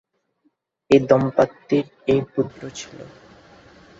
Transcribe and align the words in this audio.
এ 0.91 0.97
দম্পতির 1.09 1.85
এ 2.07 2.15
পুত্র 2.33 2.61
ছিল। 2.69 2.97